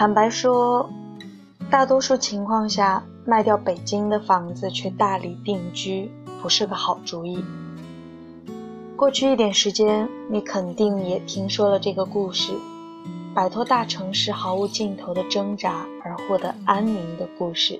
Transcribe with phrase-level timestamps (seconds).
[0.00, 0.88] 坦白说，
[1.70, 6.10] 大多数情况下，卖掉北京的房子去大理定居
[6.40, 7.44] 不是个好主意。
[8.96, 12.54] 过去一点时间，你肯定也听说了这个故事：
[13.34, 17.78] 摆脱大城市毫无尽头的挣扎而获得安宁的故事。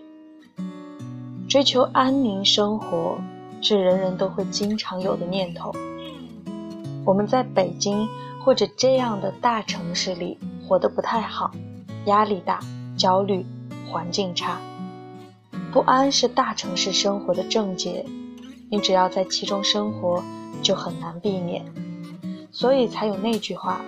[1.48, 3.16] 追求安宁生活
[3.62, 5.72] 是人人都会经常有的念头。
[7.06, 8.06] 我们在北京
[8.44, 10.36] 或者这样的大城市里
[10.68, 11.50] 活得不太好，
[12.06, 12.60] 压力大、
[12.96, 13.44] 焦虑、
[13.90, 14.58] 环境差，
[15.72, 18.04] 不安是大城市生活的症结。
[18.70, 20.22] 你只要在其中生活，
[20.62, 21.64] 就很难避免。
[22.52, 23.80] 所以才有那句话：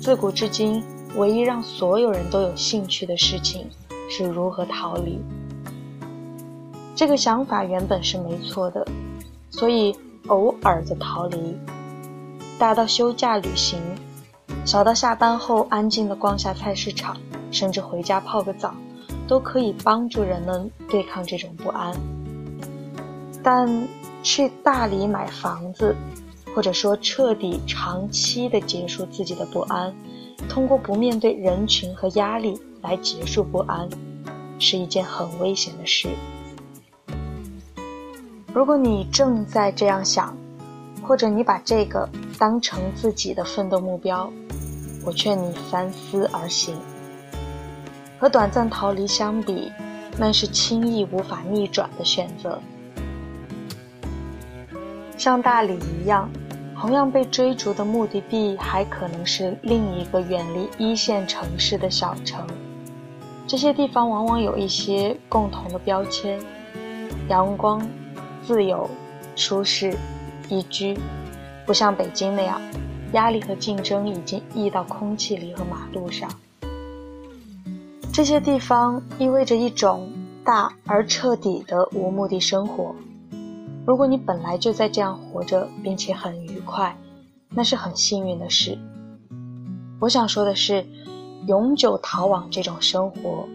[0.00, 0.82] 自古至今，
[1.16, 3.68] 唯一让所有人都有兴趣的事情
[4.08, 5.18] 是如何逃离。
[6.96, 8.86] 这个想法原本是没错的，
[9.50, 9.94] 所以
[10.26, 11.56] 偶尔的逃离，
[12.58, 13.78] 大到休假旅行，
[14.66, 17.16] 小到下班后安静的逛下菜市场，
[17.50, 18.74] 甚至回家泡个澡，
[19.26, 21.94] 都可以帮助人们对抗这种不安。
[23.42, 23.88] 但
[24.22, 25.96] 去大理买房子，
[26.54, 29.94] 或者说彻底长期的结束自己的不安，
[30.48, 33.88] 通过不面对人群和压力来结束不安，
[34.58, 36.08] 是一件很危险的事。
[38.52, 40.36] 如果你正在这样想，
[41.02, 44.30] 或者你把这个当成自己的奋斗目标，
[45.04, 46.76] 我劝你三思而行。
[48.20, 49.72] 和短暂逃离相比，
[50.18, 52.60] 那是轻易无法逆转的选择。
[55.16, 56.30] 像大理一样，
[56.78, 62.46] 同样被追逐的目的地，还可能是另一个远离一线城市的小城。
[63.46, 66.38] 这些地方往往有一些共同的标签：
[67.28, 67.80] 阳光。
[68.42, 68.88] 自由、
[69.36, 69.94] 舒适、
[70.48, 70.98] 宜居，
[71.66, 72.60] 不像北京那样，
[73.12, 76.28] 压力和竞争已经溢到空气里和马路上。
[78.20, 80.12] 这些地方意味着一种
[80.44, 82.94] 大而彻底的无目的生活。
[83.86, 86.94] 如果你本来就在这样活着，并且很愉快，
[87.48, 88.76] 那是很幸运的事。
[90.00, 90.84] 我想说的是，
[91.46, 93.48] 永久逃往这种生活，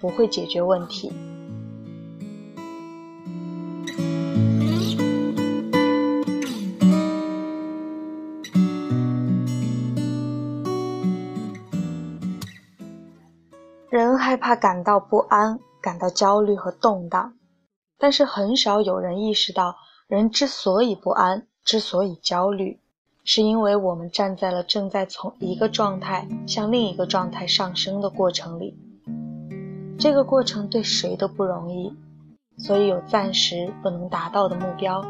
[0.00, 1.12] 不会解决问题。
[14.30, 17.34] 害怕感到不安，感到焦虑和动荡，
[17.98, 19.74] 但是很少有人意识到，
[20.06, 22.78] 人之所以不安，之所以焦虑，
[23.24, 28.78] 是因为我们站在了正在从一个状态向另一个状态上升的过程里。
[29.98, 31.92] 这个过程对谁都不容易，
[32.56, 35.04] 所以有暂时不能达到的目标，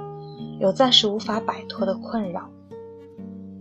[0.60, 2.48] 有暂时无法摆脱的困扰，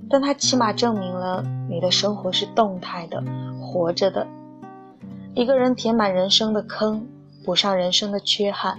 [0.10, 3.22] 但它起码证明了你的生活是动态的，
[3.62, 4.26] 活着的。
[5.36, 7.08] 一个人填满人生的坑，
[7.46, 8.78] 补上人生的缺憾，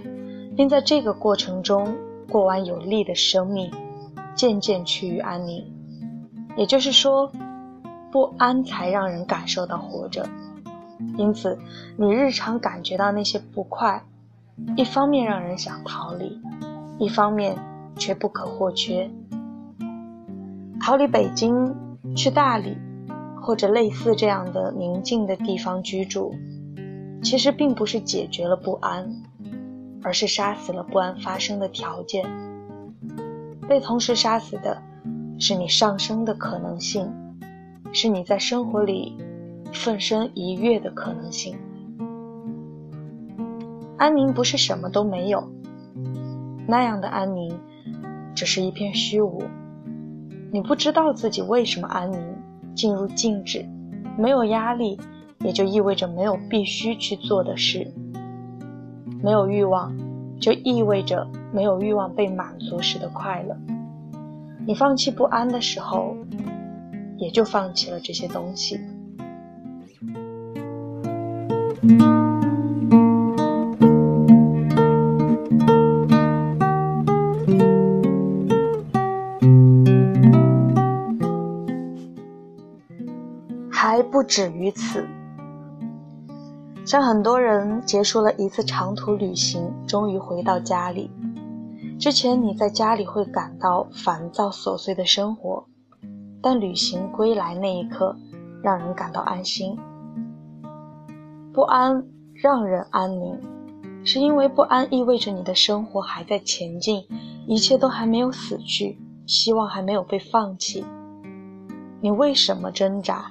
[0.55, 1.95] 并在这个过程中
[2.29, 3.71] 过完有力的生命，
[4.35, 5.65] 渐渐趋于安宁。
[6.57, 7.31] 也就是说，
[8.11, 10.27] 不安才让人感受到活着。
[11.17, 11.57] 因此，
[11.97, 14.03] 你日常感觉到那些不快，
[14.75, 16.39] 一方面让人想逃离，
[16.99, 17.57] 一方面
[17.95, 19.09] 却不可或缺。
[20.79, 21.73] 逃离北京，
[22.15, 22.77] 去大理。
[23.41, 26.33] 或者类似这样的宁静的地方居住，
[27.23, 29.11] 其实并不是解决了不安，
[30.03, 32.23] 而是杀死了不安发生的条件。
[33.67, 34.81] 被同时杀死的，
[35.39, 37.11] 是你上升的可能性，
[37.91, 39.17] 是你在生活里
[39.73, 41.57] 奋身一跃的可能性。
[43.97, 45.51] 安宁不是什么都没有，
[46.67, 47.57] 那样的安宁，
[48.35, 49.41] 只是一片虚无。
[50.51, 52.19] 你不知道自己为什么安宁。
[52.75, 53.65] 进入静止，
[54.17, 54.99] 没有压力，
[55.39, 57.87] 也就意味着没有必须去做的事；
[59.21, 59.95] 没有欲望，
[60.39, 63.55] 就意味着没有欲望被满足时的快乐。
[64.65, 66.15] 你放弃不安的时候，
[67.17, 68.79] 也就放弃了这些东西。
[84.31, 85.05] 止于此，
[86.85, 91.11] 像很多人结束了一次长途旅行，终于回到家里。
[91.99, 95.65] 之前你在家里会感到烦躁琐碎的生活，
[96.41, 98.15] 但旅行归来那一刻，
[98.63, 99.77] 让人感到安心。
[101.51, 102.01] 不安
[102.33, 103.37] 让人安宁，
[104.05, 107.03] 是因为不安意味着你的生活还在前进，
[107.47, 108.97] 一切都还没有死去，
[109.27, 110.85] 希望还没有被放弃。
[111.99, 113.29] 你为什么挣扎？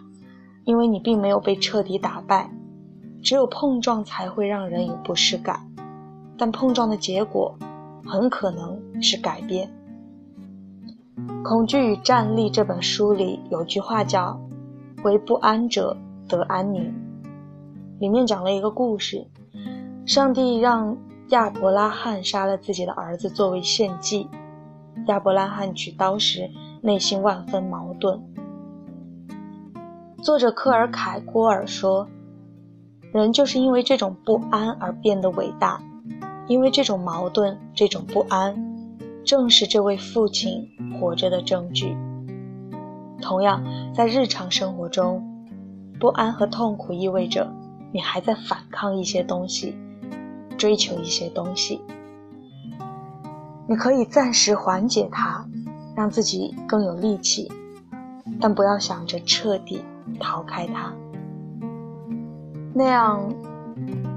[0.65, 2.51] 因为你并没有被彻底打败。
[3.23, 5.61] 只有碰撞才会让人有不适感，
[6.39, 7.55] 但碰撞的结果
[8.07, 9.71] 很可能是改变。
[11.43, 14.41] 《恐惧与战栗》这本书里有句话叫
[15.05, 15.95] “为不安者
[16.27, 16.95] 得安宁”，
[18.01, 19.27] 里面讲了一个故事：
[20.07, 20.97] 上帝让
[21.29, 24.31] 亚伯拉罕杀了自己的儿子作为献祭。
[25.09, 28.19] 亚伯拉罕举刀时，内心万分矛盾。
[30.23, 32.07] 作者科尔凯郭尔说。
[33.13, 35.83] 人就是因为这种不安而变得伟大，
[36.47, 38.55] 因为这种矛盾、这种不安，
[39.25, 41.97] 正是这位父亲活着的证据。
[43.21, 45.27] 同样，在日常生活中，
[45.99, 47.53] 不安和痛苦意味着
[47.93, 49.75] 你还在反抗一些东西，
[50.57, 51.81] 追求一些东西。
[53.67, 55.45] 你可以暂时缓解它，
[55.97, 57.51] 让自己更有力气，
[58.41, 59.83] 但不要想着彻底
[60.21, 60.93] 逃开它。
[62.73, 63.29] 那样，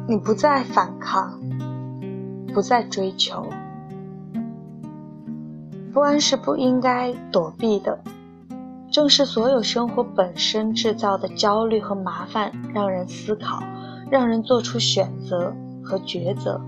[0.08, 1.40] 你不再反抗，
[2.54, 3.48] 不再追求。
[5.92, 8.00] 不安是不应该躲避的，
[8.92, 13.64] 正是所有生活本身制造的焦虑和麻烦，让人思考，
[14.10, 15.54] 让人做出选择
[15.84, 16.62] 和抉择。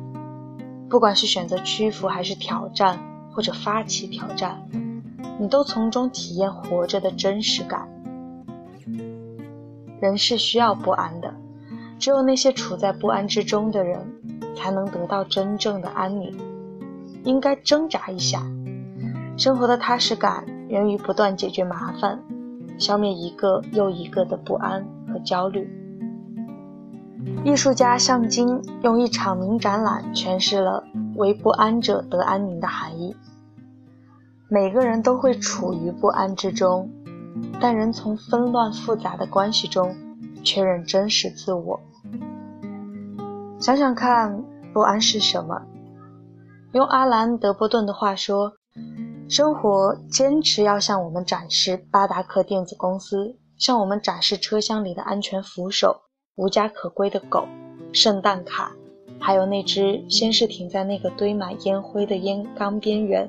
[0.89, 2.99] 不管是选择屈服，还是挑战，
[3.31, 4.61] 或者发起挑战，
[5.39, 7.87] 你都从中体验活着的真实感。
[10.05, 11.33] 人是需要不安的。
[11.97, 13.99] 只有那些处在不安之中的人，
[14.55, 16.37] 才能得到真正的安宁。
[17.23, 18.43] 应该挣扎一下。
[19.37, 22.19] 生活的踏实感源于不断解决麻烦，
[22.77, 25.67] 消灭一个又一个的不安和焦虑。
[27.43, 30.83] 艺术家向京用一场名展览诠释了
[31.17, 33.15] “为不安者得安宁”的含义。
[34.47, 36.91] 每个人都会处于不安之中，
[37.59, 39.95] 但人从纷乱复杂的关系中。
[40.43, 41.79] 确认真实自我。
[43.59, 45.59] 想想看，不安是什么？
[46.71, 48.53] 用阿兰·德波顿的话说，
[49.27, 56.01] 生活坚持要向我们展示巴达克电子公司，向我们展示车厢里的安全扶手、
[56.35, 57.47] 无家可归的狗、
[57.91, 58.71] 圣诞卡，
[59.19, 63.27] 还有那只先是停在那个堆满烟灰的烟缸边缘，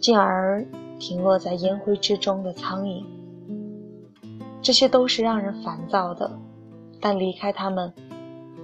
[0.00, 0.66] 进而
[0.98, 3.04] 停落在烟灰之中的苍蝇。
[4.62, 6.30] 这些都是让人烦躁的，
[7.00, 7.92] 但离开他们，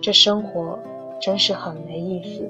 [0.01, 0.79] 这生活
[1.21, 2.49] 真是很没意思。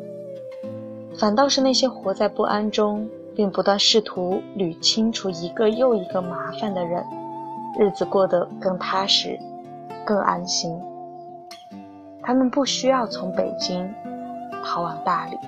[1.19, 7.03] 反倒是那些活在不安中，并不断试图捋清楚一个又一个麻烦的人，
[7.79, 9.39] 日子过得更踏实、
[10.05, 10.79] 更安心。
[12.23, 13.91] 他们不需要从北京
[14.63, 15.39] 逃往大理。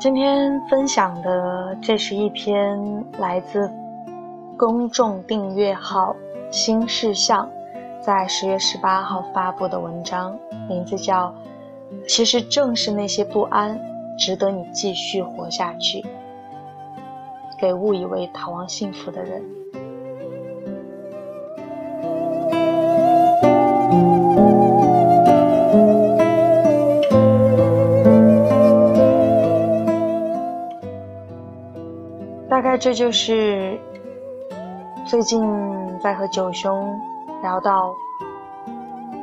[0.00, 3.68] 今天分享的，这是一篇来自
[4.56, 6.14] 公众订阅号
[6.52, 7.50] “新事项”
[8.00, 11.34] 在十月十八号发布的文章，名字叫
[12.06, 13.76] 《其实正是那些不安，
[14.16, 15.98] 值得你继续活下去》，
[17.58, 19.42] 给误以为逃亡幸福的人。
[32.80, 33.76] 这就是
[35.04, 35.42] 最近
[35.98, 36.96] 在和九兄
[37.42, 37.92] 聊到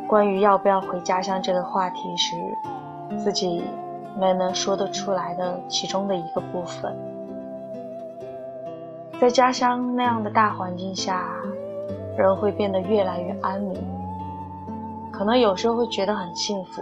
[0.07, 2.35] 关于要不要回家乡这个话题时，
[3.17, 3.63] 自己
[4.19, 6.93] 没能说得出来的其中的一个部分。
[9.21, 11.25] 在家乡那样的大环境下，
[12.17, 13.81] 人会变得越来越安宁，
[15.11, 16.81] 可能有时候会觉得很幸福，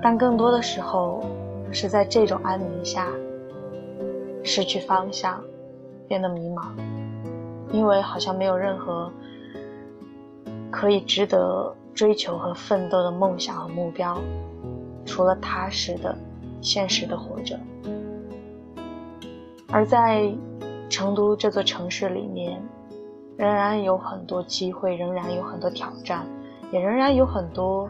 [0.00, 1.24] 但更多的时候
[1.72, 3.08] 是在这种安宁下。
[4.42, 5.42] 失去方向，
[6.08, 6.70] 变得迷茫，
[7.72, 9.12] 因为好像没有任何
[10.70, 14.18] 可以值得追求和奋斗的梦想和目标，
[15.04, 16.16] 除了踏实的、
[16.60, 17.58] 现实的活着。
[19.70, 20.32] 而在
[20.88, 22.60] 成都这座城市里面，
[23.36, 26.26] 仍然有很多机会，仍然有很多挑战，
[26.72, 27.88] 也仍然有很多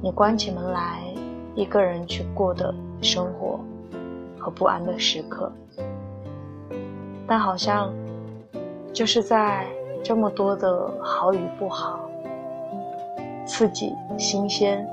[0.00, 1.02] 你关起门来
[1.54, 3.58] 一个人去过的生活。
[4.44, 5.52] 和不安的时刻，
[7.26, 7.92] 但好像
[8.92, 9.66] 就是在
[10.02, 12.00] 这么多的好与不好、
[13.46, 14.86] 刺激、新鲜，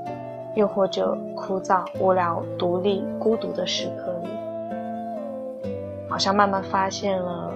[0.54, 4.28] 又或者枯燥、无聊、独立、孤独的时刻里，
[6.08, 7.52] 好像慢慢发现了，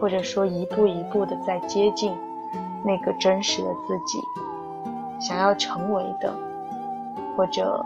[0.00, 2.12] 或者说一步一步的在接近
[2.84, 4.18] 那个真实的自己，
[5.20, 6.32] 想要成为的，
[7.36, 7.84] 或者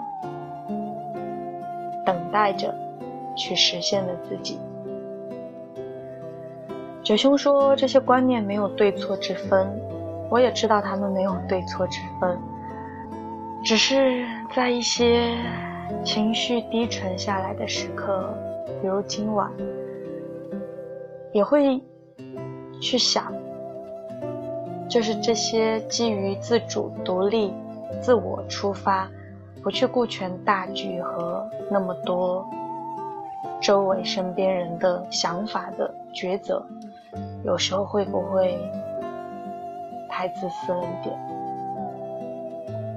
[2.05, 2.75] 等待着
[3.35, 4.59] 去实现的自己。
[7.03, 9.69] 九兄说这些观念没有对错之分，
[10.31, 12.39] 我也知道他们没有对错之分，
[13.65, 15.37] 只是在一些
[16.05, 18.33] 情绪低沉下来的时刻，
[18.81, 19.51] 比如今晚，
[21.33, 21.83] 也会
[22.81, 23.33] 去想，
[24.89, 27.53] 就是这些基于自主、独立、
[28.01, 29.11] 自我出发，
[29.61, 32.49] 不去顾全大局和那么多
[33.61, 36.65] 周围身边人的想法的抉择。
[37.45, 38.59] 有时候会不会
[40.09, 41.19] 太自私了一点？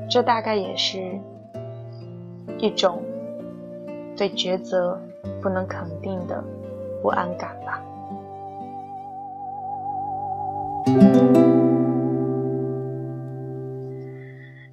[0.09, 1.19] 这大概也是
[2.59, 3.01] 一种
[4.15, 5.01] 对抉择
[5.41, 6.43] 不能肯定的
[7.01, 7.81] 不安感吧。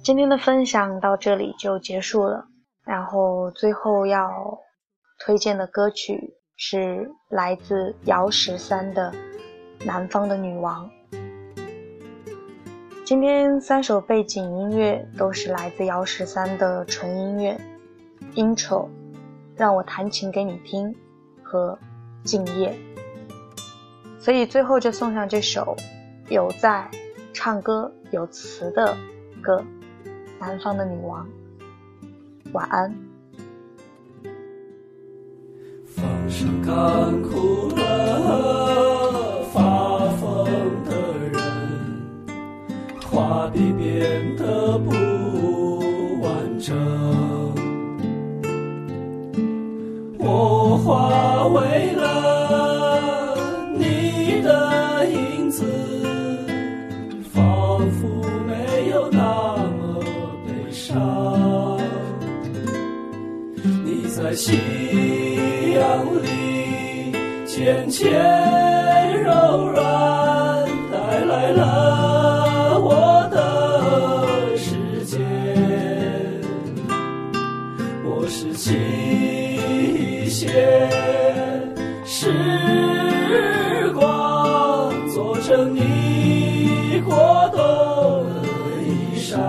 [0.03, 2.45] 今天的分享到这里就结束了，
[2.85, 4.59] 然后最后要
[5.19, 9.11] 推荐的歌曲是来自姚十三的。
[9.85, 10.89] 南方的女王。
[13.05, 17.59] 今天三首背景音乐都是来自姚十三的纯音乐
[18.35, 18.87] ，intro，
[19.55, 20.95] 让我弹琴给你听
[21.43, 21.77] 和
[22.23, 22.73] 敬业。
[24.19, 25.75] 所以最后就送上这首
[26.29, 26.89] 有在
[27.33, 28.95] 唱歌有词的
[29.41, 29.57] 歌，
[30.39, 31.27] 《南方的女王》。
[32.53, 32.95] 晚安。
[35.85, 39.02] 放声干枯了。
[43.13, 44.89] 画笔变得不
[46.19, 46.75] 完整，
[50.17, 53.37] 我化为了
[53.77, 55.63] 你的影子，
[57.31, 58.07] 仿佛
[58.47, 60.03] 没有那么
[60.47, 61.79] 悲伤。
[63.85, 64.57] 你在夕
[65.75, 67.11] 阳里
[67.45, 68.11] 渐渐
[86.13, 87.15] 你过
[87.51, 89.39] 冬的衣裳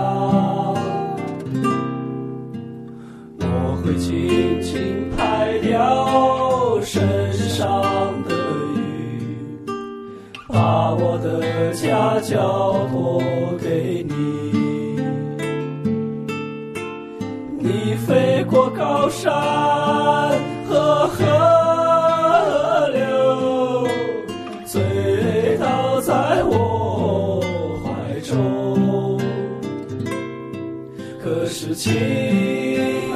[3.39, 7.81] 我会轻轻拍掉身上
[8.27, 8.35] 的
[8.75, 9.37] 雨
[10.47, 13.21] 把我的家交托
[13.61, 14.15] 给你。
[17.59, 19.31] 你飞过高山
[20.67, 21.54] 和河
[31.75, 31.91] 亲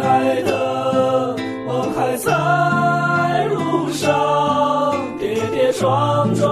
[0.04, 1.34] 爱的，
[1.66, 6.52] 我还在路上，跌跌撞撞，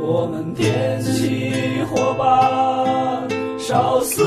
[0.00, 3.26] 我们点起火把，
[3.58, 4.24] 烧死